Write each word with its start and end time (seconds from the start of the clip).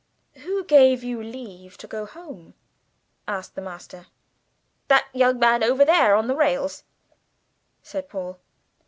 "Who 0.37 0.63
gave 0.63 1.03
you 1.03 1.21
leave 1.21 1.77
to 1.77 1.85
go 1.85 2.07
home?" 2.07 2.55
asked 3.27 3.53
the 3.53 3.61
master. 3.61 4.07
"That 4.87 5.07
young 5.13 5.37
man 5.37 5.63
over 5.63 5.85
there 5.85 6.15
on 6.15 6.25
the 6.25 6.35
rails," 6.35 6.85
said 7.83 8.09
Paul. 8.09 8.39